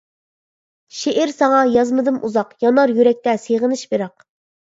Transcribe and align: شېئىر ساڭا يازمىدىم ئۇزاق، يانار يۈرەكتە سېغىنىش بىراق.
شېئىر 0.99 1.33
ساڭا 1.33 1.59
يازمىدىم 1.73 2.17
ئۇزاق، 2.31 2.57
يانار 2.65 2.95
يۈرەكتە 3.01 3.37
سېغىنىش 3.45 3.87
بىراق. 3.95 4.27